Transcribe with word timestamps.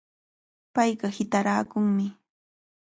Payqa 0.73 1.07
hitaraakunmi. 1.17 2.07